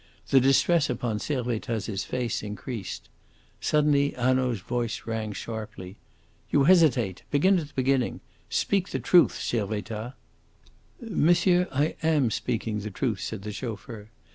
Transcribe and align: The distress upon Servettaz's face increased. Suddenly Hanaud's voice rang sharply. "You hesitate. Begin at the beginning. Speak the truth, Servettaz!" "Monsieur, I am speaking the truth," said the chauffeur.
The 0.29 0.39
distress 0.39 0.89
upon 0.89 1.19
Servettaz's 1.19 2.05
face 2.05 2.41
increased. 2.41 3.07
Suddenly 3.59 4.15
Hanaud's 4.17 4.61
voice 4.61 5.05
rang 5.05 5.31
sharply. 5.31 5.95
"You 6.49 6.63
hesitate. 6.63 7.21
Begin 7.29 7.59
at 7.59 7.67
the 7.67 7.73
beginning. 7.75 8.19
Speak 8.49 8.89
the 8.89 8.99
truth, 8.99 9.33
Servettaz!" 9.33 10.13
"Monsieur, 10.99 11.67
I 11.71 11.95
am 12.01 12.31
speaking 12.31 12.79
the 12.79 12.89
truth," 12.89 13.19
said 13.21 13.43
the 13.43 13.51
chauffeur. 13.51 14.09